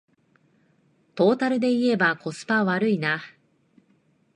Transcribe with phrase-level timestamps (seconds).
[1.13, 3.21] トータルでいえばコスパ悪いな